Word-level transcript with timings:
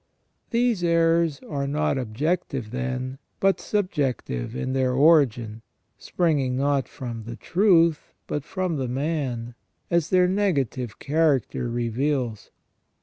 These 0.49 0.83
errors 0.83 1.41
are 1.47 1.67
not 1.67 1.99
objective, 1.99 2.71
then, 2.71 3.19
but 3.39 3.59
subjective, 3.59 4.55
in 4.55 4.73
their 4.73 4.93
origin, 4.95 5.61
springing 5.99 6.57
not 6.57 6.87
from 6.87 7.25
the 7.25 7.35
truth 7.35 8.11
but 8.25 8.43
from 8.43 8.77
the 8.77 8.87
man, 8.87 9.53
as 9.91 10.09
their 10.09 10.27
negative 10.27 10.97
character 10.97 11.69
reveals. 11.69 12.49